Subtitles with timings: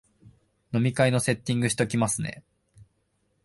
[0.73, 2.43] 飲み会のセッティングしときますね